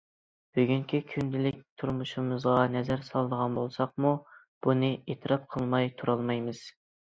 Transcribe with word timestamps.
بۈگۈنكى 0.59 1.01
كۈندىلىك 1.11 1.59
تۇرمۇشىمىزغا 1.81 2.55
نەزەر 2.77 3.05
سالىدىغان 3.11 3.61
بولساقمۇ 3.61 4.15
بۇنى 4.69 4.93
ئېتىراپ 5.05 5.49
قىلماي 5.55 5.95
تۇرالمايمىز. 6.03 6.67